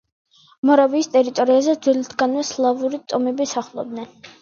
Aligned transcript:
მორავიის 0.69 1.09
ტერიტორიაზე 1.17 1.77
ძველთაგანვე 1.89 2.49
სლავური 2.55 3.05
ტომები 3.15 3.53
სახლობდნენ. 3.57 4.15